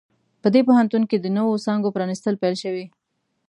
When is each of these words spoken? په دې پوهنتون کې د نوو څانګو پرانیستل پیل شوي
په 0.41 0.47
دې 0.53 0.61
پوهنتون 0.67 1.03
کې 1.09 1.17
د 1.19 1.25
نوو 1.37 1.61
څانګو 1.65 1.93
پرانیستل 1.95 2.35
پیل 2.41 2.55
شوي 2.63 2.85